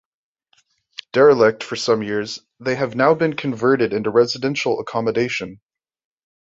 [1.13, 5.61] Derelict for some years, they have now been converted into residential accommodation.